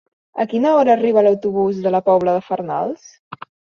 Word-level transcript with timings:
A 0.43 0.45
quina 0.53 0.69
hora 0.77 0.91
arriba 0.95 1.23
l'autobús 1.27 1.81
de 1.85 1.91
la 1.97 2.01
Pobla 2.09 2.35
de 2.39 2.43
Farnals? 2.47 3.09